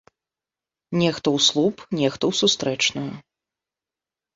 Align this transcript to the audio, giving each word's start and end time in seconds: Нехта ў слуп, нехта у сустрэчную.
Нехта 1.01 1.27
ў 1.35 1.37
слуп, 1.49 1.75
нехта 2.03 2.23
у 2.33 2.37
сустрэчную. 2.41 3.09